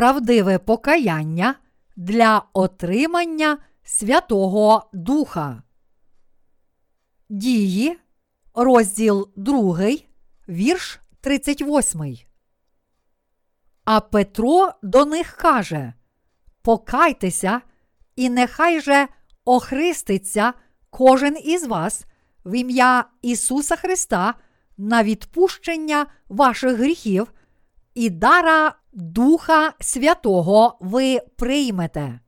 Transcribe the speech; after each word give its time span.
правдиве 0.00 0.58
покаяння 0.58 1.54
для 1.96 2.42
отримання 2.52 3.58
Святого 3.82 4.90
Духа. 4.92 5.62
Дії, 7.28 7.98
розділ 8.54 9.30
2, 9.36 9.78
вірш 10.48 11.00
38. 11.20 12.18
А 13.84 14.00
Петро 14.00 14.72
до 14.82 15.04
них 15.04 15.36
каже: 15.36 15.92
Покайтеся, 16.62 17.60
і 18.16 18.30
нехай 18.30 18.80
же 18.80 19.08
охриститься 19.44 20.52
кожен 20.90 21.36
із 21.44 21.66
вас 21.66 22.04
в 22.44 22.54
ім'я 22.54 23.04
Ісуса 23.22 23.76
Христа 23.76 24.34
на 24.76 25.02
відпущення 25.02 26.06
ваших 26.28 26.76
гріхів, 26.76 27.32
і 27.94 28.10
дара 28.10 28.79
Духа 28.92 29.72
Святого 29.80 30.78
ви 30.80 31.20
приймете. 31.36 32.20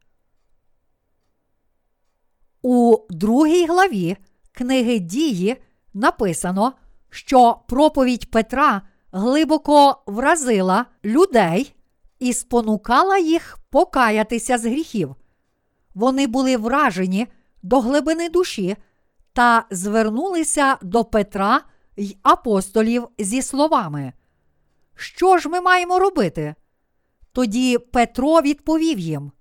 У 2.63 2.97
другій 3.11 3.67
главі 3.67 4.17
книги 4.53 4.99
Дії 4.99 5.57
написано, 5.95 6.73
що 7.11 7.59
проповідь 7.69 8.31
Петра 8.31 8.83
глибоко 9.13 10.03
вразила 10.07 10.87
людей 11.05 11.75
і 12.19 12.33
спонукала 12.33 13.19
їх 13.19 13.59
покаятися 13.71 14.59
з 14.59 14.67
гріхів. 14.67 15.15
Вони 15.95 16.27
були 16.27 16.57
вражені 16.57 17.27
до 17.63 17.81
глибини 17.81 18.29
душі 18.29 18.77
та 19.33 19.65
звернулися 19.71 20.77
до 20.83 21.05
Петра 21.05 21.61
й 21.97 22.17
апостолів 22.23 23.09
зі 23.19 23.43
словами. 23.43 24.13
Що 25.03 25.39
ж 25.39 25.49
ми 25.49 25.61
маємо 25.61 25.99
робити? 25.99 26.55
Тоді 27.33 27.79
Петро 27.79 28.41
відповів 28.41 28.99
їм: 28.99 29.33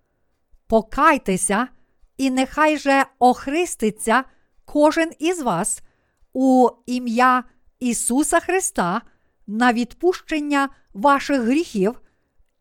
Покайтеся, 0.68 1.68
і 2.18 2.30
нехай 2.30 2.78
же 2.78 3.06
охриститься 3.20 4.24
кожен 4.66 5.12
із 5.20 5.42
вас 5.42 5.82
у 6.34 6.70
ім'я 6.86 7.44
Ісуса 7.80 8.40
Христа 8.40 9.02
на 9.48 9.74
відпущення 9.74 10.70
ваших 10.94 11.42
гріхів, 11.42 12.02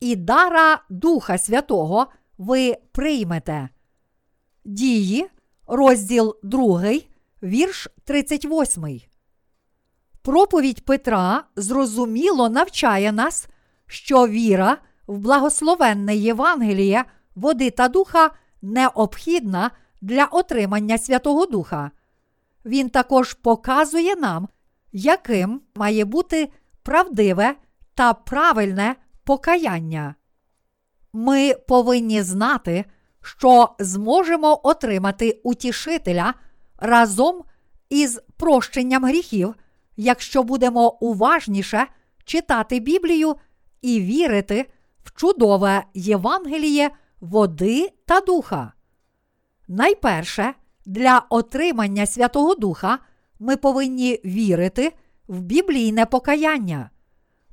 і 0.00 0.16
дара 0.16 0.82
Духа 0.90 1.38
Святого 1.38 2.06
ви 2.38 2.76
приймете. 2.92 3.68
Дії, 4.64 5.26
розділ 5.66 6.36
2, 6.42 6.82
вірш 7.42 7.88
38. 8.04 9.09
Проповідь 10.30 10.84
Петра 10.84 11.44
зрозуміло 11.56 12.48
навчає 12.48 13.12
нас, 13.12 13.48
що 13.86 14.26
віра 14.26 14.76
в 15.06 15.18
благословенне 15.18 16.16
Євангеліє, 16.16 17.04
води 17.34 17.70
та 17.70 17.88
духа 17.88 18.30
необхідна 18.62 19.70
для 20.00 20.24
отримання 20.24 20.98
Святого 20.98 21.46
Духа. 21.46 21.90
Він 22.64 22.88
також 22.88 23.34
показує 23.34 24.16
нам, 24.16 24.48
яким 24.92 25.60
має 25.74 26.04
бути 26.04 26.48
правдиве 26.82 27.54
та 27.94 28.14
правильне 28.14 28.96
покаяння. 29.24 30.14
Ми 31.12 31.54
повинні 31.68 32.22
знати, 32.22 32.84
що 33.22 33.68
зможемо 33.78 34.60
отримати 34.62 35.40
утішителя 35.42 36.34
разом 36.78 37.42
із 37.88 38.20
прощенням 38.36 39.04
гріхів, 39.04 39.54
якщо 39.96 40.42
будемо 40.42 40.90
уважніше 41.00 41.86
читати 42.24 42.80
Біблію 42.80 43.36
і 43.82 44.00
вірити 44.00 44.70
в 45.04 45.20
чудове 45.20 45.84
Євангеліє 45.94 46.90
води 47.20 47.88
та 48.06 48.20
духа. 48.20 48.72
Найперше, 49.68 50.54
для 50.86 51.26
отримання 51.30 52.06
Святого 52.06 52.54
Духа 52.54 52.98
ми 53.38 53.56
повинні 53.56 54.20
вірити 54.24 54.92
в 55.28 55.40
біблійне 55.40 56.06
покаяння. 56.06 56.90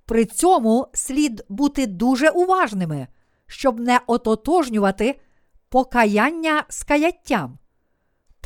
При 0.06 0.26
цьому 0.26 0.88
слід 0.94 1.46
бути 1.50 1.88
дуже 1.88 2.30
уважними, 2.30 3.08
щоб 3.48 3.80
не 3.80 4.00
ототожнювати 4.08 5.20
покаяння 5.70 6.64
з 6.70 6.84
каяттям. 6.84 7.58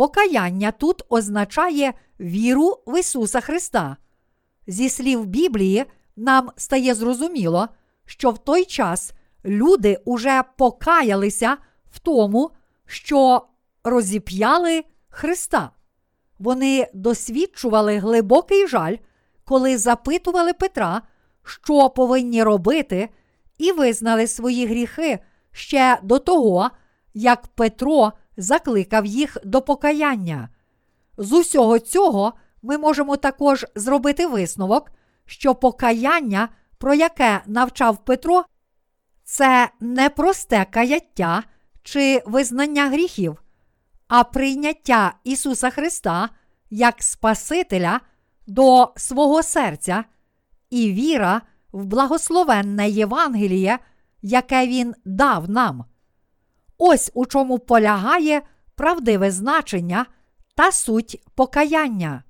Покаяння 0.01 0.71
тут 0.71 1.01
означає 1.09 1.93
віру 2.19 2.77
в 2.87 2.99
Ісуса 2.99 3.41
Христа. 3.41 3.97
Зі 4.67 4.89
слів 4.89 5.25
Біблії, 5.25 5.85
нам 6.15 6.49
стає 6.57 6.95
зрозуміло, 6.95 7.67
що 8.05 8.31
в 8.31 8.37
той 8.37 8.65
час 8.65 9.13
люди 9.45 9.97
уже 10.05 10.43
покаялися 10.57 11.57
в 11.91 11.99
тому, 11.99 12.51
що 12.85 13.47
розіп'яли 13.83 14.83
Христа. 15.09 15.71
Вони 16.39 16.87
досвідчували 16.93 17.97
глибокий 17.97 18.67
жаль, 18.67 18.95
коли 19.45 19.77
запитували 19.77 20.53
Петра, 20.53 21.01
що 21.43 21.89
повинні 21.89 22.43
робити, 22.43 23.09
і 23.57 23.71
визнали 23.71 24.27
свої 24.27 24.65
гріхи 24.65 25.19
ще 25.51 25.99
до 26.03 26.19
того, 26.19 26.69
як 27.13 27.47
Петро 27.47 28.13
закликав 28.37 29.05
їх 29.05 29.37
до 29.43 29.61
покаяння. 29.61 30.49
З 31.17 31.31
усього 31.31 31.79
цього 31.79 32.33
ми 32.61 32.77
можемо 32.77 33.17
також 33.17 33.65
зробити 33.75 34.27
висновок, 34.27 34.91
що 35.25 35.55
покаяння, 35.55 36.49
про 36.77 36.93
яке 36.93 37.41
навчав 37.45 38.05
Петро, 38.05 38.45
це 39.23 39.69
не 39.79 40.09
просте 40.09 40.65
каяття 40.71 41.43
чи 41.83 42.23
визнання 42.25 42.89
гріхів, 42.89 43.43
а 44.07 44.23
прийняття 44.23 45.13
Ісуса 45.23 45.69
Христа 45.69 46.29
як 46.69 47.03
Спасителя 47.03 48.01
до 48.47 48.93
свого 48.97 49.43
серця 49.43 50.03
і 50.69 50.91
віра 50.91 51.41
в 51.71 51.85
благословенне 51.85 52.89
Євангеліє, 52.89 53.79
яке 54.21 54.67
Він 54.67 54.95
дав 55.05 55.49
нам. 55.49 55.85
Ось 56.83 57.11
у 57.13 57.25
чому 57.25 57.59
полягає 57.59 58.41
правдиве 58.75 59.31
значення 59.31 60.05
та 60.55 60.71
суть 60.71 61.23
покаяння. 61.35 62.23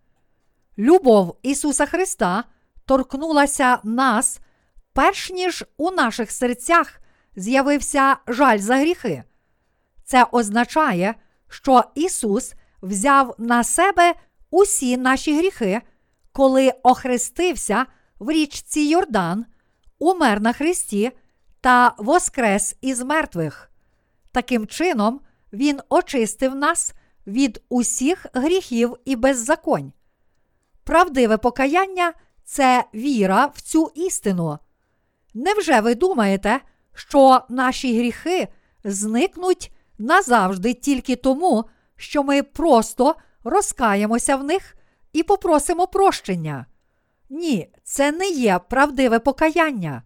Любов 0.77 1.37
Ісуса 1.41 1.85
Христа 1.85 2.43
торкнулася 2.85 3.79
нас, 3.83 4.39
перш 4.93 5.29
ніж 5.29 5.65
у 5.77 5.91
наших 5.91 6.31
серцях 6.31 6.99
з'явився 7.35 8.17
жаль 8.27 8.57
за 8.57 8.75
гріхи. 8.75 9.23
Це 10.03 10.25
означає, 10.31 11.15
що 11.49 11.83
Ісус 11.95 12.53
взяв 12.81 13.35
на 13.37 13.63
себе 13.63 14.13
усі 14.49 14.97
наші 14.97 15.37
гріхи, 15.37 15.81
коли 16.31 16.73
охрестився 16.83 17.85
в 18.19 18.31
річці 18.31 18.81
Йордан, 18.81 19.45
умер 19.99 20.41
на 20.41 20.53
Христі 20.53 21.11
та 21.61 21.95
воскрес 21.97 22.75
із 22.81 23.01
мертвих. 23.01 23.70
Таким 24.31 24.67
чином, 24.67 25.21
Він 25.53 25.79
очистив 25.89 26.55
нас 26.55 26.93
від 27.27 27.63
усіх 27.69 28.25
гріхів 28.33 28.97
і 29.05 29.15
беззаконь. 29.15 29.93
Правдиве 30.83 31.37
покаяння 31.37 32.13
це 32.43 32.85
віра 32.93 33.45
в 33.45 33.61
цю 33.61 33.91
істину. 33.95 34.57
Невже 35.33 35.81
ви 35.81 35.95
думаєте, 35.95 36.59
що 36.93 37.41
наші 37.49 37.97
гріхи 37.97 38.47
зникнуть 38.83 39.71
назавжди 39.97 40.73
тільки 40.73 41.15
тому, 41.15 41.65
що 41.95 42.23
ми 42.23 42.43
просто 42.43 43.15
розкаємося 43.43 44.35
в 44.35 44.43
них 44.43 44.75
і 45.13 45.23
попросимо 45.23 45.87
прощення? 45.87 46.65
Ні, 47.29 47.73
це 47.83 48.11
не 48.11 48.29
є 48.29 48.59
правдиве 48.69 49.19
покаяння. 49.19 50.03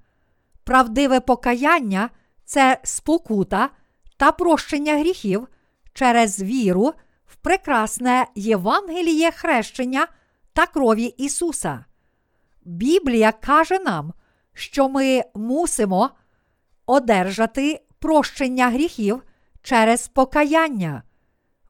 Правдиве 0.63 1.19
покаяння 1.19 2.09
це 2.45 2.79
спокута 2.83 3.69
та 4.17 4.31
прощення 4.31 4.97
гріхів 4.97 5.47
через 5.93 6.41
віру 6.41 6.93
в 7.25 7.35
прекрасне 7.35 8.27
Євангеліє 8.35 9.31
хрещення 9.31 10.07
та 10.53 10.65
крові 10.65 11.05
Ісуса. 11.05 11.85
Біблія 12.65 13.31
каже 13.31 13.79
нам, 13.79 14.13
що 14.53 14.89
ми 14.89 15.23
мусимо 15.35 16.09
одержати 16.85 17.81
прощення 17.99 18.69
гріхів 18.69 19.23
через 19.61 20.07
покаяння. 20.07 21.03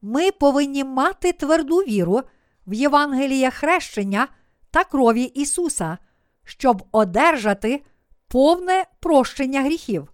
Ми 0.02 0.30
повинні 0.32 0.84
мати 0.84 1.32
тверду 1.32 1.76
віру 1.76 2.22
в 2.66 2.74
Євангеліє 2.74 3.50
хрещення 3.50 4.28
та 4.70 4.84
крові 4.84 5.22
Ісуса, 5.22 5.98
щоб 6.44 6.82
одержати 6.92 7.82
повне 8.28 8.84
прощення 9.00 9.62
гріхів. 9.62 10.08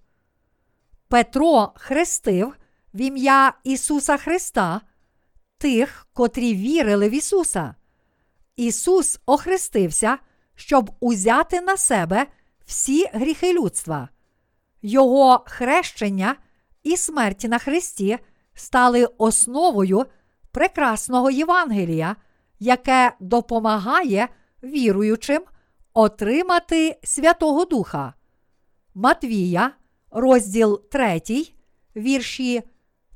Петро 1.12 1.72
хрестив 1.74 2.56
в 2.94 3.00
ім'я 3.00 3.52
Ісуса 3.64 4.16
Христа 4.16 4.80
тих, 5.58 6.06
котрі 6.12 6.54
вірили 6.54 7.08
в 7.08 7.14
Ісуса. 7.14 7.74
Ісус 8.56 9.20
охрестився, 9.26 10.18
щоб 10.54 10.90
узяти 11.00 11.60
на 11.60 11.76
себе 11.76 12.26
всі 12.66 13.06
гріхи 13.12 13.52
людства. 13.52 14.08
Його 14.82 15.44
хрещення 15.46 16.36
і 16.82 16.96
смерть 16.96 17.44
на 17.44 17.58
Христі 17.58 18.18
стали 18.54 19.08
основою 19.18 20.06
прекрасного 20.50 21.30
Євангелія, 21.30 22.16
яке 22.60 23.12
допомагає 23.20 24.28
віруючим 24.62 25.42
отримати 25.94 26.98
Святого 27.02 27.64
Духа. 27.64 28.14
Матвія, 28.94 29.72
розділ 30.12 30.82
3, 30.90 31.22
вірші 31.96 32.62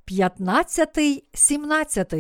15, 0.04 0.98
17. 1.34 2.14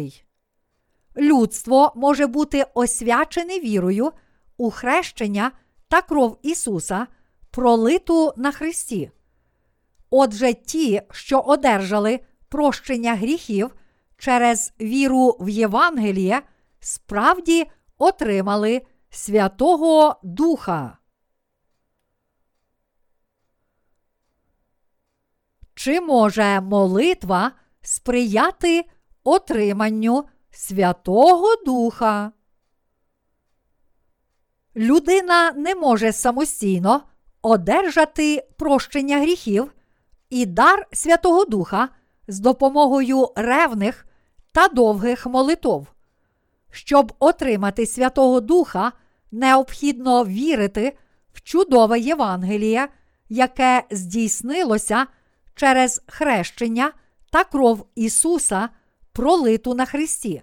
Людство 1.16 1.92
може 1.96 2.26
бути 2.26 2.66
освячене 2.74 3.60
вірою 3.60 4.12
у 4.56 4.70
хрещення 4.70 5.52
та 5.88 6.02
кров 6.02 6.38
Ісуса, 6.42 7.06
пролиту 7.50 8.32
на 8.36 8.52
Христі. 8.52 9.10
Отже, 10.10 10.54
ті, 10.54 11.02
що 11.10 11.40
одержали 11.40 12.20
прощення 12.48 13.14
гріхів 13.14 13.74
через 14.18 14.72
віру 14.80 15.36
в 15.40 15.48
Євангеліє, 15.48 16.42
справді 16.80 17.66
отримали 17.98 18.82
Святого 19.10 20.16
Духа. 20.22 20.98
Чи 25.76 26.00
може 26.00 26.60
молитва 26.60 27.52
сприяти 27.82 28.84
отриманню 29.24 30.24
Святого 30.50 31.56
Духа? 31.66 32.32
Людина 34.76 35.52
не 35.52 35.74
може 35.74 36.12
самостійно 36.12 37.02
одержати 37.42 38.48
прощення 38.56 39.20
гріхів 39.20 39.72
і 40.30 40.46
дар 40.46 40.86
Святого 40.92 41.44
Духа 41.44 41.88
з 42.28 42.40
допомогою 42.40 43.28
ревних 43.36 44.06
та 44.52 44.68
довгих 44.68 45.26
молитов. 45.26 45.86
Щоб 46.70 47.12
отримати 47.18 47.86
Святого 47.86 48.40
Духа, 48.40 48.92
необхідно 49.32 50.24
вірити 50.24 50.96
в 51.32 51.42
чудове 51.42 52.00
Євангеліє, 52.00 52.88
яке 53.28 53.84
здійснилося 53.90 55.06
через 55.56 56.02
хрещення 56.06 56.92
та 57.30 57.44
кров 57.44 57.86
Ісуса, 57.94 58.68
пролиту 59.12 59.74
на 59.74 59.86
Христі. 59.86 60.42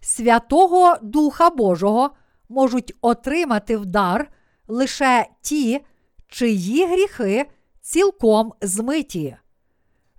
Святого 0.00 0.96
Духа 1.02 1.50
Божого 1.50 2.10
можуть 2.48 2.94
отримати 3.00 3.76
в 3.76 3.86
дар 3.86 4.32
лише 4.68 5.26
ті, 5.40 5.80
чиї 6.28 6.86
гріхи 6.86 7.50
цілком 7.80 8.52
змиті. 8.60 9.36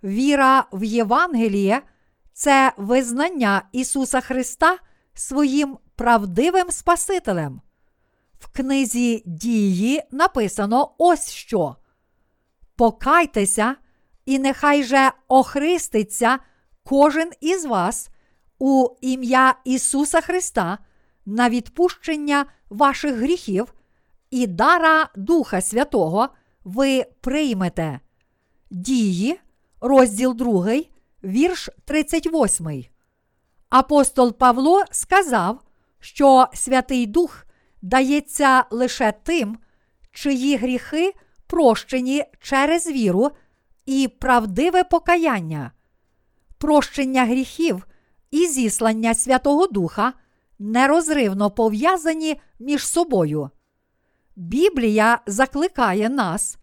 Віра 0.04 0.64
в 0.72 0.84
Євангеліє 0.84 1.82
це 2.32 2.72
визнання 2.76 3.62
Ісуса 3.72 4.20
Христа 4.20 4.78
своїм 5.14 5.78
правдивим 5.96 6.70
Спасителем. 6.70 7.60
В 8.38 8.52
книзі 8.52 9.22
дії 9.26 10.02
написано 10.10 10.94
ось 10.98 11.30
що. 11.30 11.76
Покайтеся, 12.76 13.76
і 14.26 14.38
нехай 14.38 14.84
же 14.84 15.12
охриститься 15.28 16.38
кожен 16.84 17.30
із 17.40 17.64
вас 17.64 18.08
у 18.58 18.88
ім'я 19.00 19.54
Ісуса 19.64 20.20
Христа 20.20 20.78
на 21.26 21.48
відпущення 21.48 22.46
ваших 22.70 23.14
гріхів 23.14 23.74
і 24.30 24.46
дара 24.46 25.08
Духа 25.16 25.60
Святого 25.60 26.28
ви 26.64 27.04
приймете. 27.20 28.00
Дії, 28.70 29.40
розділ 29.80 30.34
2, 30.34 30.66
вірш 31.24 31.68
38. 31.84 32.84
Апостол 33.68 34.38
Павло 34.38 34.84
сказав, 34.90 35.60
що 36.00 36.46
Святий 36.54 37.06
Дух 37.06 37.46
дається 37.82 38.64
лише 38.70 39.12
тим, 39.22 39.58
чиї 40.12 40.56
гріхи 40.56 41.14
прощені 41.46 42.24
через 42.40 42.86
віру 42.86 43.30
і 43.86 44.08
правдиве 44.08 44.84
покаяння. 44.84 45.72
Прощення 46.58 47.24
гріхів 47.24 47.86
і 48.30 48.46
зіслання 48.46 49.14
Святого 49.14 49.66
Духа 49.66 50.12
нерозривно 50.58 51.50
пов'язані 51.50 52.40
між 52.58 52.86
собою. 52.86 53.50
Біблія 54.36 55.20
закликає 55.26 56.08
нас 56.08 56.58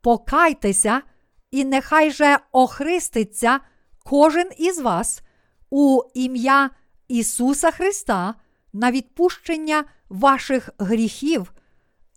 покайтеся, 0.00 1.02
і 1.50 1.64
нехай 1.64 2.10
же 2.10 2.38
охриститься 2.52 3.60
кожен 4.04 4.48
із 4.58 4.80
вас 4.80 5.22
у 5.70 6.02
ім'я 6.14 6.70
Ісуса 7.08 7.70
Христа 7.70 8.34
на 8.72 8.90
відпущення 8.90 9.84
ваших 10.08 10.70
гріхів 10.78 11.52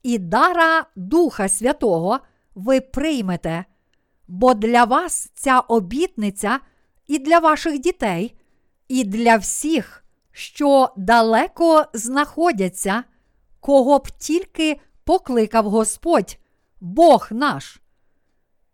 і 0.04 0.18
дара 0.18 0.86
Духа 0.96 1.50
Святого 1.50 2.20
ви 2.56 2.82
приймете, 2.82 3.66
бо 4.28 4.54
для 4.54 4.84
вас 4.84 5.32
ця 5.34 5.60
обітниця 5.60 6.60
і 7.08 7.20
для 7.20 7.40
ваших 7.40 7.80
дітей, 7.80 8.36
і 8.88 9.04
для 9.04 9.38
всіх, 9.38 10.04
що 10.32 10.90
далеко 10.98 11.86
знаходяться, 11.94 13.04
кого 13.60 14.00
б 14.00 14.10
тільки 14.12 14.80
покликав 15.04 15.70
Господь, 15.70 16.38
Бог 16.82 17.28
наш. 17.32 17.82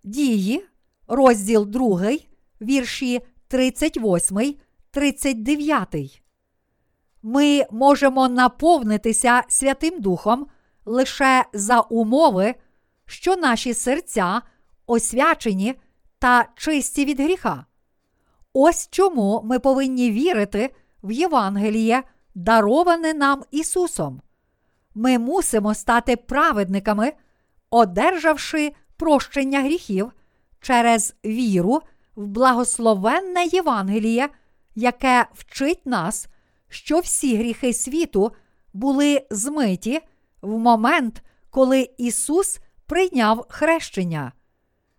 Дії, 0.04 0.66
розділ 1.08 1.66
2, 1.66 2.12
вірші 2.62 3.22
38, 3.48 4.56
39. 4.92 6.24
Ми 7.24 7.66
можемо 7.72 8.30
наповнитися 8.30 9.44
Святим 9.48 10.02
Духом 10.02 10.48
лише 10.86 11.46
за 11.54 11.80
умови, 11.80 12.56
що 13.06 13.36
наші 13.36 13.74
серця 13.74 14.42
освячені 14.88 15.76
та 16.20 16.46
чисті 16.56 17.06
від 17.06 17.20
гріха. 17.20 17.66
Ось 18.54 18.88
чому 18.92 19.42
ми 19.44 19.60
повинні 19.60 20.12
вірити 20.12 20.76
в 21.04 21.12
Євангеліє, 21.12 22.04
дароване 22.36 23.14
нам 23.14 23.44
Ісусом. 23.52 24.22
Ми 24.96 25.20
мусимо 25.20 25.74
стати 25.74 26.16
праведниками, 26.16 27.14
одержавши 27.70 28.74
прощення 28.98 29.62
гріхів 29.62 30.12
через 30.60 31.16
віру 31.26 31.82
в 32.16 32.28
благословенне 32.28 33.46
Євангеліє, 33.46 34.30
яке 34.76 35.26
вчить 35.34 35.86
нас, 35.86 36.28
що 36.70 37.00
всі 37.00 37.38
гріхи 37.38 37.74
світу 37.74 38.32
були 38.74 39.28
змиті 39.30 40.02
в 40.42 40.58
момент, 40.58 41.24
коли 41.50 41.90
Ісус 41.98 42.60
прийняв 42.86 43.46
хрещення. 43.50 44.32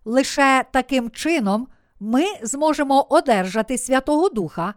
Лише 0.05 0.65
таким 0.73 1.11
чином 1.11 1.69
ми 2.01 2.25
зможемо 2.43 3.07
одержати 3.11 3.79
Святого 3.79 4.29
Духа. 4.29 4.75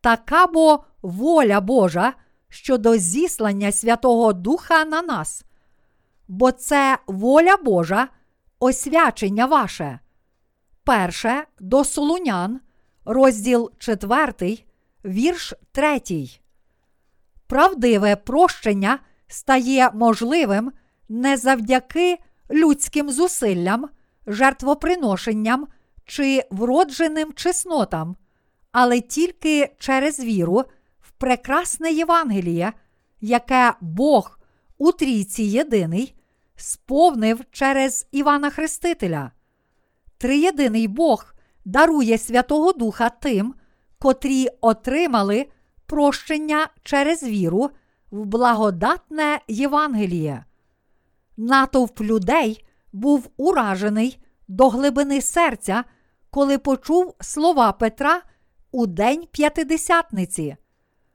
Така 0.00 0.46
бо 0.46 0.84
воля 1.02 1.60
Божа 1.60 2.12
щодо 2.48 2.96
зіслання 2.96 3.72
Святого 3.72 4.32
Духа 4.32 4.84
на 4.84 5.02
нас. 5.02 5.44
Бо 6.28 6.52
це 6.52 6.98
воля 7.06 7.56
Божа, 7.56 8.08
освячення 8.58 9.46
ваше. 9.46 9.98
Перше 10.84 11.44
до 11.60 11.84
Солунян, 11.84 12.60
розділ 13.04 13.70
4, 13.78 14.58
вірш 15.04 15.54
3. 15.72 16.00
Правдиве 17.46 18.16
прощення 18.16 18.98
стає 19.26 19.90
можливим 19.94 20.72
не 21.08 21.36
завдяки 21.36 22.18
людським 22.50 23.10
зусиллям, 23.10 23.88
жертвоприношенням 24.26 25.66
чи 26.04 26.42
вродженим 26.50 27.32
чеснотам, 27.32 28.16
але 28.72 29.00
тільки 29.00 29.70
через 29.78 30.20
віру 30.20 30.64
в 31.00 31.10
прекрасне 31.10 31.92
Євангеліє, 31.92 32.72
яке 33.20 33.72
Бог 33.80 34.38
у 34.78 34.92
трійці 34.92 35.42
єдиний 35.42 36.14
сповнив 36.56 37.40
через 37.50 38.08
Івана 38.12 38.50
Хрестителя. 38.50 39.30
Триєдиний 40.18 40.88
Бог 40.88 41.34
дарує 41.64 42.18
Святого 42.18 42.72
Духа 42.72 43.08
тим, 43.08 43.54
котрі 43.98 44.48
отримали 44.60 45.46
прощення 45.86 46.68
через 46.82 47.22
віру 47.22 47.70
в 48.10 48.24
благодатне 48.24 49.40
Євангеліє. 49.48 50.44
Натовп 51.36 52.00
людей 52.00 52.64
був 52.92 53.30
уражений 53.36 54.18
до 54.48 54.68
глибини 54.68 55.20
серця, 55.20 55.84
коли 56.30 56.58
почув 56.58 57.14
слова 57.20 57.72
Петра 57.72 58.22
у 58.72 58.86
день 58.86 59.26
п'ятидесятниці. 59.32 60.56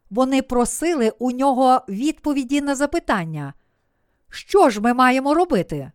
Вони 0.10 0.41
просили 0.41 1.13
у 1.19 1.31
нього 1.31 1.81
відповіді 1.89 2.62
на 2.62 2.75
запитання, 2.75 3.53
що 4.29 4.69
ж 4.69 4.81
ми 4.81 4.93
маємо 4.93 5.34
робити? 5.34 5.91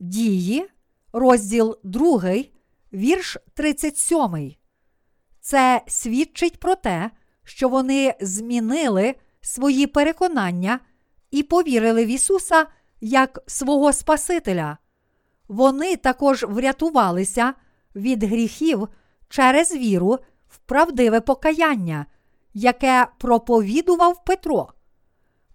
Дії, 0.00 0.66
розділ 1.12 1.78
2, 1.84 2.34
вірш 2.92 3.36
37. 3.54 4.54
Це 5.40 5.82
свідчить 5.86 6.60
про 6.60 6.74
те, 6.74 7.10
що 7.44 7.68
вони 7.68 8.14
змінили 8.20 9.14
свої 9.40 9.86
переконання 9.86 10.80
і 11.30 11.42
повірили 11.42 12.04
в 12.04 12.08
Ісуса 12.08 12.66
як 13.00 13.38
свого 13.46 13.92
Спасителя. 13.92 14.78
Вони 15.48 15.96
також 15.96 16.44
врятувалися 16.48 17.54
від 17.94 18.24
гріхів 18.24 18.88
через 19.28 19.74
віру 19.74 20.18
в 20.48 20.58
правдиве 20.58 21.20
покаяння, 21.20 22.06
яке 22.54 23.06
проповідував 23.18 24.24
Петро. 24.24 24.68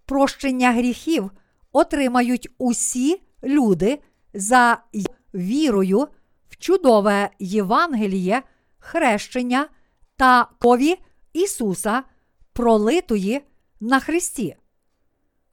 Прощення 0.06 0.72
гріхів 0.72 1.30
отримають 1.72 2.48
усі 2.58 3.22
люди 3.44 3.98
за 4.34 4.78
вірою 5.34 6.08
в 6.48 6.56
чудове 6.56 7.30
Євангеліє, 7.38 8.42
хрещення 8.78 9.68
та 10.16 10.44
кові 10.58 10.98
Ісуса, 11.32 12.02
пролитої 12.52 13.40
на 13.80 14.00
Христі. 14.00 14.56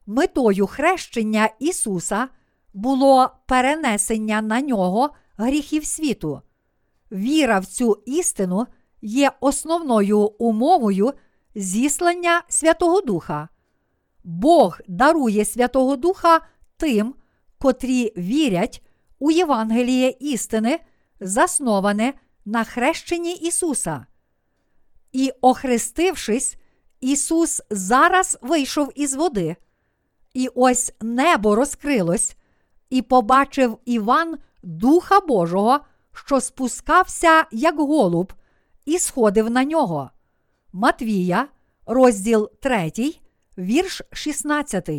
Метою 0.05 0.67
хрещення 0.67 1.49
Ісуса 1.59 2.27
було 2.77 3.29
перенесення 3.45 4.41
на 4.41 4.61
нього 4.61 5.09
гріхів 5.37 5.85
світу. 5.85 6.41
Віра 7.11 7.59
в 7.59 7.65
цю 7.65 8.03
істину 8.05 8.67
є 9.01 9.31
основною 9.39 10.19
умовою 10.19 11.13
зіслання 11.55 12.41
Святого 12.47 13.01
Духа. 13.01 13.49
Бог 14.23 14.79
дарує 14.87 15.45
Святого 15.45 15.95
Духа 15.95 16.41
тим, 16.77 17.15
котрі 17.57 18.13
вірять 18.17 18.83
у 19.19 19.31
Євангеліє 19.31 20.13
істини, 20.19 20.79
засноване 21.19 22.13
на 22.45 22.63
хрещенні 22.63 23.33
Ісуса. 23.33 24.05
І, 25.11 25.31
охрестившись, 25.41 26.57
Ісус 27.01 27.61
зараз 27.69 28.37
вийшов 28.41 28.91
із 28.95 29.13
води. 29.13 29.55
І 30.33 30.49
ось 30.55 30.93
небо 31.01 31.55
розкрилось, 31.55 32.35
і 32.89 33.01
побачив 33.01 33.77
Іван 33.85 34.37
Духа 34.63 35.19
Божого, 35.19 35.79
що 36.13 36.41
спускався, 36.41 37.45
як 37.51 37.79
голуб, 37.79 38.33
і 38.85 38.99
сходив 38.99 39.49
на 39.49 39.63
нього. 39.63 40.11
Матвія, 40.73 41.47
розділ 41.85 42.49
3, 42.61 42.91
вірш 43.57 44.01
16. 44.11 44.89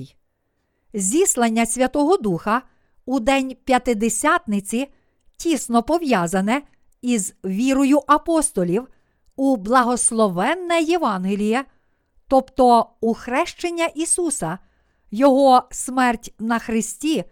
Зіслання 0.95 1.66
Святого 1.66 2.16
Духа 2.16 2.62
у 3.07 3.21
День 3.21 3.57
П'ятидесятниці 3.64 4.88
тісно 5.37 5.83
пов'язане 5.83 6.62
із 7.02 7.35
вірою 7.45 8.02
апостолів 8.07 8.88
у 9.37 9.57
благословенне 9.57 10.80
Євангеліє, 10.80 11.64
тобто 12.28 12.87
у 13.00 13.14
хрещення 13.14 13.87
Ісуса, 13.87 14.59
Його 15.11 15.62
смерть 15.71 16.35
на 16.38 16.59
Христі 16.59 17.25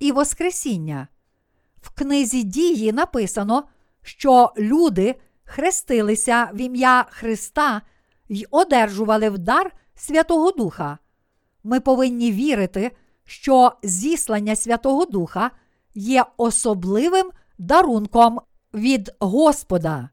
і 0.00 0.12
Воскресіння. 0.12 1.08
В 1.80 1.90
книзі 1.90 2.42
дії 2.42 2.92
написано, 2.92 3.64
що 4.02 4.52
люди 4.58 5.14
хрестилися 5.44 6.50
в 6.54 6.60
ім'я 6.60 7.06
Христа 7.10 7.82
й 8.28 8.46
одержували 8.50 9.30
вдар 9.30 9.72
Святого 9.94 10.50
Духа. 10.50 10.98
Ми 11.64 11.80
повинні 11.80 12.32
вірити, 12.32 12.90
що 13.24 13.72
зіслання 13.82 14.56
Святого 14.56 15.04
Духа 15.04 15.50
є 15.94 16.24
особливим 16.36 17.30
дарунком 17.58 18.40
від 18.74 19.10
Господа. 19.20 20.08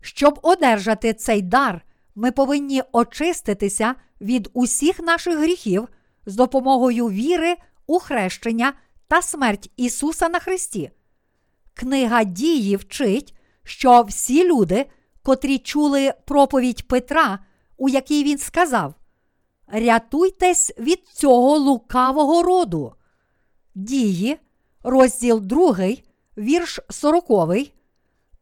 Щоб 0.00 0.38
одержати 0.42 1.14
цей 1.14 1.42
дар, 1.42 1.84
ми 2.14 2.32
повинні 2.32 2.82
очиститися 2.92 3.94
від 4.20 4.50
усіх 4.52 5.00
наших 5.00 5.38
гріхів 5.38 5.88
з 6.26 6.34
допомогою 6.34 7.08
віри 7.08 7.56
у 7.86 7.98
хрещення 7.98 8.72
та 9.08 9.22
смерть 9.22 9.70
Ісуса 9.76 10.28
на 10.28 10.38
Христі. 10.38 10.90
Книга 11.74 12.24
дії 12.24 12.76
вчить, 12.76 13.34
що 13.64 14.02
всі 14.02 14.48
люди, 14.48 14.86
котрі 15.22 15.58
чули 15.58 16.14
проповідь 16.24 16.88
Петра, 16.88 17.38
у 17.76 17.88
якій 17.88 18.24
він 18.24 18.38
сказав: 18.38 18.94
Рятуйтесь 19.66 20.72
від 20.78 21.08
цього 21.08 21.58
лукавого 21.58 22.42
роду. 22.42 22.94
Дії, 23.74 24.38
розділ 24.82 25.40
2, 25.40 25.76
вірш 26.38 26.80
40, 26.90 27.70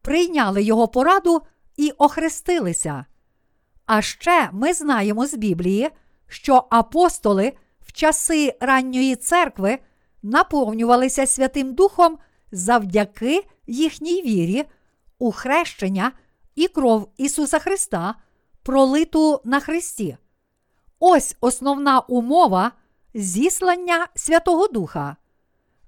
прийняли 0.03 0.63
його 0.63 0.89
пораду 0.89 1.43
і 1.77 1.91
охрестилися. 1.91 3.05
А 3.87 4.03
ще 4.03 4.49
ми 4.53 4.73
знаємо 4.73 5.27
з 5.27 5.35
Біблії, 5.35 5.91
що 6.29 6.65
апостоли 6.71 7.53
в 7.81 7.93
часи 7.93 8.55
ранньої 8.61 9.17
церкви 9.17 9.79
наповнювалися 10.27 11.27
Святим 11.27 11.75
Духом 11.75 12.19
завдяки 12.53 13.45
їхній 13.67 14.23
вірі 14.23 14.65
у 15.19 15.33
хрещення 15.33 16.13
і 16.55 16.69
кров 16.69 17.09
Ісуса 17.17 17.59
Христа, 17.59 18.15
пролиту 18.63 19.41
на 19.45 19.61
Христі. 19.61 20.17
Ось 20.99 21.37
основна 21.41 22.01
умова 22.01 22.73
зіслання 23.15 24.07
Святого 24.15 24.69
Духа. 24.69 25.17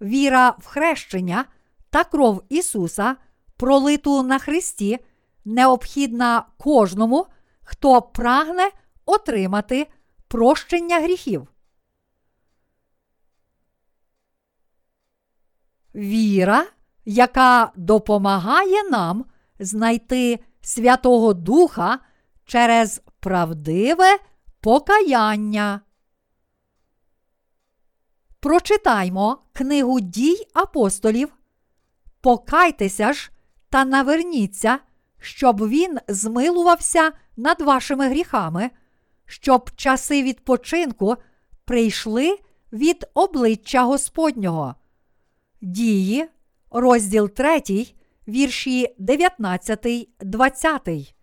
Віра 0.00 0.54
в 0.58 0.66
хрещення 0.66 1.44
та 1.90 2.04
кров 2.04 2.42
Ісуса, 2.48 3.16
пролиту 3.56 4.22
на 4.22 4.38
Христі, 4.38 4.98
необхідна 5.44 6.44
кожному, 6.58 7.26
хто 7.62 8.02
прагне 8.02 8.70
отримати 9.06 9.86
прощення 10.28 11.00
гріхів. 11.00 11.48
Віра, 15.98 16.66
яка 17.04 17.72
допомагає 17.76 18.90
нам 18.90 19.24
знайти 19.58 20.38
Святого 20.60 21.34
Духа 21.34 21.98
через 22.44 23.02
правдиве 23.20 24.18
покаяння. 24.60 25.80
Прочитаймо 28.40 29.38
книгу 29.52 30.00
дій 30.00 30.46
апостолів. 30.54 31.32
Покайтеся 32.20 33.12
ж 33.12 33.30
та 33.70 33.84
наверніться, 33.84 34.78
щоб 35.20 35.68
він 35.68 35.98
змилувався 36.08 37.12
над 37.36 37.60
вашими 37.60 38.08
гріхами, 38.08 38.70
щоб 39.26 39.70
часи 39.76 40.22
відпочинку 40.22 41.16
прийшли 41.64 42.38
від 42.72 43.06
обличчя 43.14 43.82
Господнього. 43.82 44.74
Дії, 45.60 46.28
розділ 46.70 47.28
3, 47.30 47.62
вірші 48.28 48.94
19, 48.98 49.86
20. 50.20 51.14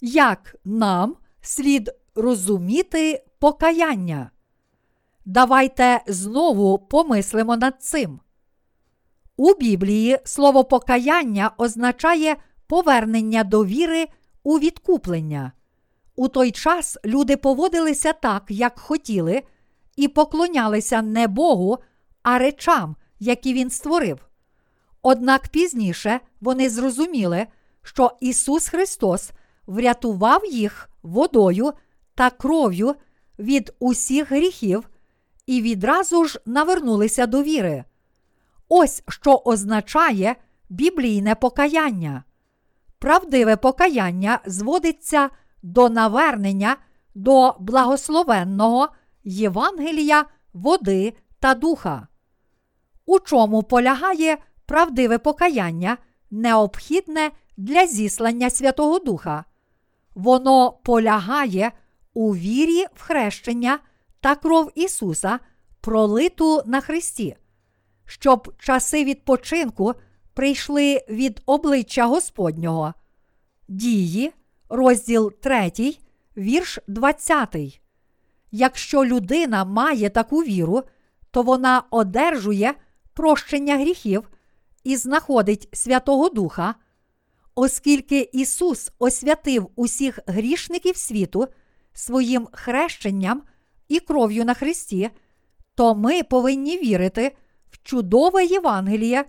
Як 0.00 0.56
нам 0.64 1.16
слід 1.40 1.90
розуміти 2.14 3.24
покаяння? 3.38 4.30
Давайте 5.24 6.00
знову 6.06 6.78
помислимо 6.78 7.56
над 7.56 7.82
цим. 7.82 8.20
У 9.36 9.54
Біблії 9.54 10.18
слово 10.24 10.64
покаяння 10.64 11.50
означає 11.58 12.36
повернення 12.66 13.44
до 13.44 13.64
віри 13.64 14.06
у 14.42 14.58
відкуплення. 14.58 15.52
У 16.16 16.28
той 16.28 16.50
час 16.50 16.98
люди 17.04 17.36
поводилися 17.36 18.12
так, 18.12 18.44
як 18.48 18.78
хотіли, 18.78 19.42
і 19.96 20.08
поклонялися 20.08 21.02
не 21.02 21.28
Богу, 21.28 21.78
а 22.22 22.38
речам, 22.38 22.96
які 23.22 23.54
Він 23.54 23.70
створив. 23.70 24.18
Однак 25.02 25.48
пізніше 25.48 26.20
вони 26.40 26.70
зрозуміли, 26.70 27.46
що 27.82 28.10
Ісус 28.20 28.68
Христос 28.68 29.30
врятував 29.66 30.44
їх 30.44 30.90
водою 31.02 31.72
та 32.14 32.30
кров'ю 32.30 32.94
від 33.38 33.74
усіх 33.78 34.30
гріхів 34.30 34.88
і 35.46 35.62
відразу 35.62 36.24
ж 36.24 36.40
навернулися 36.46 37.26
до 37.26 37.42
віри. 37.42 37.84
Ось 38.68 39.02
що 39.08 39.42
означає 39.44 40.36
біблійне 40.68 41.34
покаяння. 41.34 42.24
Правдиве 42.98 43.56
покаяння 43.56 44.38
зводиться 44.46 45.30
до 45.62 45.88
навернення 45.88 46.76
до 47.14 47.56
благословенного 47.60 48.88
Євангелія, 49.24 50.24
води 50.52 51.14
та 51.40 51.54
духа. 51.54 52.08
У 53.06 53.18
чому 53.18 53.62
полягає 53.62 54.38
правдиве 54.66 55.18
покаяння, 55.18 55.96
необхідне 56.30 57.30
для 57.56 57.86
зіслання 57.86 58.50
Святого 58.50 58.98
Духа? 58.98 59.44
Воно 60.14 60.72
полягає 60.72 61.72
у 62.14 62.36
вірі 62.36 62.86
в 62.94 63.02
хрещення 63.02 63.78
та 64.20 64.34
кров 64.34 64.70
Ісуса, 64.74 65.38
пролиту 65.80 66.62
на 66.66 66.80
Христі. 66.80 67.36
щоб 68.06 68.54
часи 68.58 69.04
відпочинку 69.04 69.94
прийшли 70.34 71.04
від 71.08 71.42
обличчя 71.46 72.06
Господнього. 72.06 72.94
Дії, 73.68 74.32
розділ 74.68 75.32
3, 75.32 75.72
вірш 76.36 76.78
20. 76.88 77.56
Якщо 78.50 79.04
людина 79.04 79.64
має 79.64 80.10
таку 80.10 80.42
віру, 80.42 80.82
то 81.30 81.42
вона 81.42 81.82
одержує 81.90 82.74
прощення 83.14 83.78
гріхів 83.78 84.28
і 84.84 84.96
знаходить 84.96 85.68
Святого 85.72 86.28
Духа, 86.28 86.74
оскільки 87.54 88.30
Ісус 88.32 88.92
освятив 88.98 89.70
усіх 89.76 90.18
грішників 90.26 90.96
світу 90.96 91.48
своїм 91.92 92.48
хрещенням 92.52 93.42
і 93.88 94.00
кров'ю 94.00 94.44
на 94.44 94.54
Христі, 94.54 95.10
то 95.74 95.94
ми 95.94 96.22
повинні 96.22 96.78
вірити 96.78 97.36
в 97.70 97.82
чудове 97.82 98.44
Євангеліє 98.44 99.24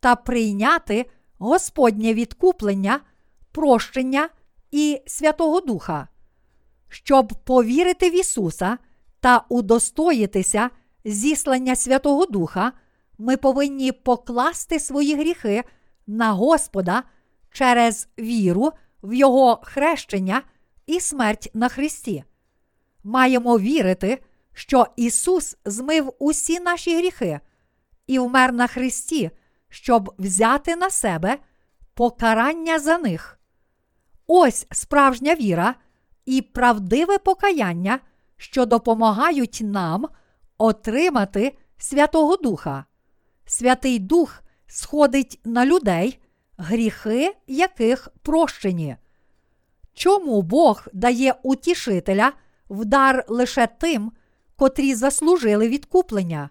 та 0.00 0.16
прийняти 0.16 1.10
Господнє 1.38 2.14
відкуплення, 2.14 3.00
прощення 3.52 4.28
і 4.70 5.00
Святого 5.06 5.60
Духа. 5.60 6.08
Щоб 6.88 7.32
повірити 7.44 8.10
в 8.10 8.14
Ісуса 8.14 8.78
та 9.20 9.44
удостоїтися 9.48 10.70
зіслання 11.04 11.76
Святого 11.76 12.26
Духа, 12.26 12.72
ми 13.18 13.36
повинні 13.36 13.92
покласти 13.92 14.80
свої 14.80 15.14
гріхи 15.16 15.64
на 16.06 16.32
Господа 16.32 17.02
через 17.50 18.08
віру 18.18 18.72
в 19.02 19.14
Його 19.14 19.60
хрещення 19.62 20.42
і 20.86 21.00
смерть 21.00 21.50
на 21.54 21.68
Христі. 21.68 22.24
Маємо 23.04 23.58
вірити, 23.58 24.22
що 24.52 24.86
Ісус 24.96 25.56
змив 25.64 26.12
усі 26.18 26.60
наші 26.60 26.96
гріхи 26.96 27.40
і 28.06 28.18
вмер 28.18 28.52
на 28.52 28.66
Христі, 28.66 29.30
щоб 29.68 30.14
взяти 30.18 30.76
на 30.76 30.90
себе 30.90 31.38
покарання 31.94 32.78
за 32.78 32.98
них. 32.98 33.40
Ось 34.26 34.66
справжня 34.72 35.34
віра 35.34 35.74
і 36.26 36.42
правдиве 36.42 37.18
покаяння, 37.18 38.00
що 38.36 38.66
допомагають 38.66 39.60
нам 39.64 40.08
отримати 40.58 41.58
Святого 41.78 42.36
Духа. 42.36 42.84
Святий 43.50 43.98
Дух 43.98 44.42
сходить 44.66 45.40
на 45.44 45.66
людей, 45.66 46.18
гріхи 46.56 47.34
яких 47.46 48.08
прощені. 48.22 48.96
Чому 49.94 50.42
Бог 50.42 50.86
дає 50.92 51.34
утішителя 51.42 52.32
в 52.68 52.84
дар 52.84 53.24
лише 53.28 53.66
тим, 53.66 54.12
котрі 54.56 54.94
заслужили 54.94 55.68
відкуплення? 55.68 56.50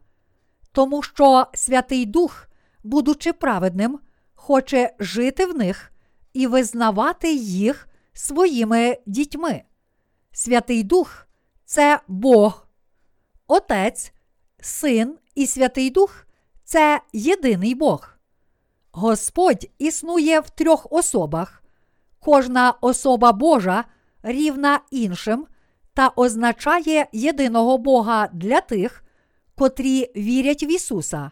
Тому 0.71 1.01
що 1.01 1.47
Святий 1.53 2.05
Дух, 2.05 2.47
будучи 2.83 3.33
праведним, 3.33 3.99
хоче 4.33 4.93
жити 4.99 5.45
в 5.45 5.57
них 5.57 5.91
і 6.33 6.47
визнавати 6.47 7.33
їх 7.33 7.87
своїми 8.13 8.97
дітьми. 9.05 9.63
Святий 10.31 10.83
Дух 10.83 11.27
це 11.65 11.99
Бог, 12.07 12.67
Отець, 13.47 14.13
Син 14.59 15.17
і 15.35 15.47
Святий 15.47 15.89
Дух 15.89 16.26
це 16.67 17.01
єдиний 17.13 17.75
Бог. 17.75 18.09
Господь 18.91 19.69
існує 19.77 20.39
в 20.39 20.49
трьох 20.49 20.87
особах. 20.89 21.63
Кожна 22.19 22.73
особа 22.81 23.31
Божа 23.31 23.85
рівна 24.23 24.79
іншим 24.91 25.47
та 25.93 26.11
означає 26.15 27.07
єдиного 27.11 27.77
Бога 27.77 28.29
для 28.33 28.61
тих, 28.61 29.03
котрі 29.55 30.11
вірять 30.15 30.63
в 30.63 30.69
Ісуса. 30.71 31.31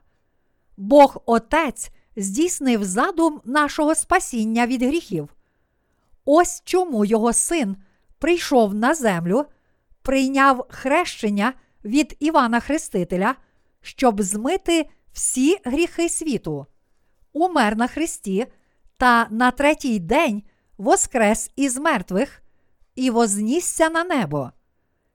Бог 0.77 1.21
Отець 1.25 1.89
здійснив 2.15 2.83
задум 2.83 3.41
нашого 3.45 3.95
спасіння 3.95 4.67
від 4.67 4.83
гріхів. 4.83 5.35
Ось 6.25 6.61
чому 6.65 7.05
його 7.05 7.33
син 7.33 7.75
прийшов 8.19 8.73
на 8.73 8.93
землю, 8.93 9.45
прийняв 10.01 10.65
хрещення 10.69 11.53
від 11.85 12.17
Івана 12.19 12.59
Хрестителя, 12.59 13.35
щоб 13.81 14.21
змити 14.21 14.89
всі 15.15 15.57
гріхи 15.65 16.09
світу, 16.09 16.65
умер 17.33 17.77
на 17.77 17.87
Христі 17.87 18.45
та 18.97 19.27
на 19.29 19.51
третій 19.51 19.99
день 19.99 20.43
воскрес 20.77 21.51
із 21.55 21.77
мертвих 21.77 22.43
і 22.95 23.09
вознісся 23.09 23.89
на 23.89 24.03
небо. 24.03 24.51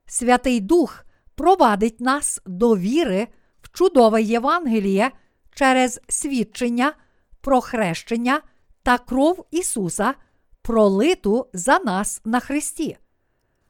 Святий 0.06 0.60
Дух 0.60 1.04
провадить 1.34 2.00
нас 2.00 2.40
до 2.46 2.76
віри 2.76 3.28
в 3.62 3.70
чудове 3.78 4.22
Євангеліє 4.22 5.10
через 5.54 6.00
свідчення 6.08 6.92
про 7.40 7.60
хрещення 7.60 8.40
та 8.82 8.98
кров 8.98 9.46
Ісуса, 9.50 10.14
пролиту 10.62 11.46
за 11.52 11.78
нас 11.78 12.20
на 12.24 12.40
Христі. 12.40 12.96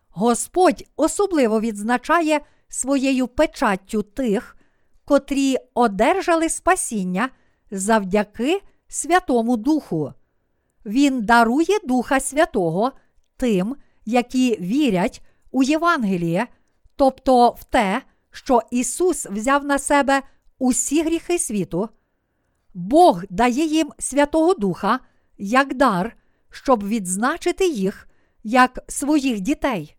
Господь 0.09 0.85
особливо 0.97 1.61
відзначає 1.61 2.40
своєю 2.69 3.29
печаттю 3.29 4.03
тих, 4.03 4.57
котрі 5.11 5.57
одержали 5.75 6.49
спасіння 6.49 7.31
завдяки 7.70 8.61
Святому 8.88 9.57
Духу. 9.57 10.12
Він 10.87 11.23
дарує 11.23 11.79
Духа 11.85 12.20
Святого 12.20 12.92
тим, 13.37 13.77
які 14.05 14.57
вірять 14.61 15.23
у 15.51 15.62
Євангеліє, 15.62 16.46
тобто 16.96 17.51
в 17.51 17.64
те, 17.64 18.03
що 18.31 18.62
Ісус 18.70 19.27
взяв 19.27 19.64
на 19.64 19.79
себе 19.79 20.23
усі 20.59 21.03
гріхи 21.03 21.38
світу. 21.38 21.88
Бог 22.75 23.23
дає 23.31 23.64
їм 23.64 23.92
Святого 23.99 24.55
Духа 24.55 25.01
як 25.38 25.75
дар, 25.75 26.16
щоб 26.51 26.88
відзначити 26.88 27.68
їх 27.68 28.09
як 28.44 28.79
своїх 28.88 29.40
дітей. 29.40 29.96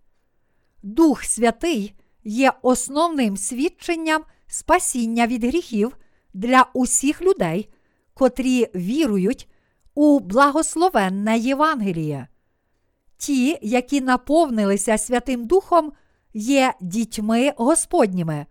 Дух 0.84 1.24
Святий 1.24 1.95
є 2.24 2.54
основним 2.62 3.38
свідченням 3.38 4.24
спасіння 4.52 5.28
від 5.28 5.44
гріхів 5.44 5.98
для 6.34 6.66
усіх 6.74 7.22
людей, 7.22 7.70
котрі 8.14 8.68
вірують 8.76 9.50
у 9.96 10.20
благословенне 10.20 11.38
Євангеліє. 11.38 12.28
Ті, 13.18 13.58
які 13.62 14.02
наповнилися 14.02 14.98
Святим 14.98 15.48
Духом, 15.48 15.92
є 16.34 16.74
дітьми 16.82 17.54
Господніми. 17.58 18.46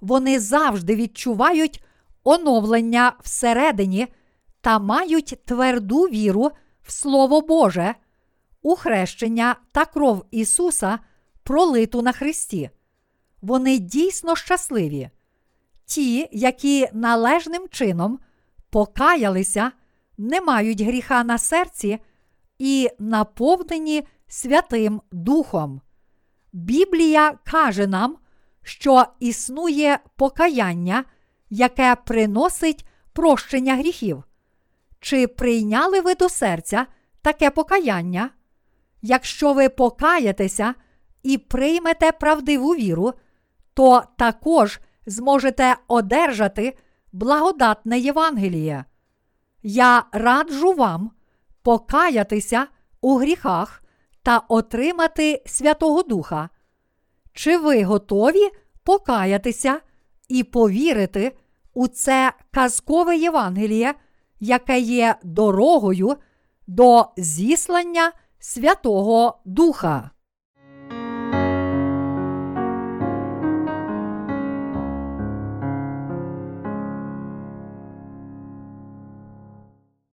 Вони 0.00 0.40
завжди 0.40 0.94
відчувають 0.94 1.84
оновлення 2.24 3.12
всередині 3.22 4.06
та 4.60 4.78
мають 4.78 5.38
тверду 5.44 6.02
віру 6.02 6.50
в 6.82 6.92
Слово 6.92 7.40
Боже, 7.40 7.94
у 8.62 8.76
хрещення 8.76 9.56
та 9.72 9.84
кров 9.84 10.24
Ісуса, 10.30 10.98
пролиту 11.42 12.02
на 12.02 12.12
Христі. 12.12 12.70
Вони 13.42 13.78
дійсно 13.78 14.36
щасливі. 14.36 15.10
Ті, 15.90 16.28
які 16.32 16.88
належним 16.92 17.68
чином 17.70 18.18
покаялися, 18.70 19.72
не 20.18 20.40
мають 20.40 20.80
гріха 20.80 21.24
на 21.24 21.38
серці 21.38 21.98
і 22.58 22.88
наповнені 22.98 24.06
Святим 24.28 25.00
Духом. 25.12 25.80
Біблія 26.52 27.38
каже 27.44 27.86
нам, 27.86 28.16
що 28.62 29.04
існує 29.20 29.98
покаяння, 30.16 31.04
яке 31.50 31.96
приносить 32.04 32.86
прощення 33.12 33.76
гріхів. 33.76 34.24
Чи 35.00 35.26
прийняли 35.26 36.00
ви 36.00 36.14
до 36.14 36.28
серця 36.28 36.86
таке 37.22 37.50
покаяння? 37.50 38.30
Якщо 39.02 39.52
ви 39.52 39.68
покаєтеся 39.68 40.74
і 41.22 41.38
приймете 41.38 42.12
правдиву 42.12 42.70
віру, 42.70 43.12
то 43.74 44.02
також 44.18 44.80
зможете 45.10 45.76
одержати 45.88 46.76
благодатне 47.12 47.98
Євангеліє. 47.98 48.84
Я 49.62 50.04
раджу 50.12 50.72
вам 50.72 51.10
покаятися 51.62 52.66
у 53.00 53.16
гріхах 53.16 53.82
та 54.22 54.38
отримати 54.48 55.42
Святого 55.46 56.02
Духа. 56.02 56.48
Чи 57.32 57.56
ви 57.56 57.84
готові 57.84 58.50
покаятися 58.84 59.80
і 60.28 60.44
повірити 60.44 61.36
у 61.74 61.88
це 61.88 62.32
казкове 62.50 63.16
Євангеліє, 63.16 63.94
яке 64.40 64.78
є 64.78 65.14
дорогою 65.22 66.16
до 66.66 67.06
зіслання 67.16 68.12
Святого 68.38 69.40
Духа? 69.44 70.10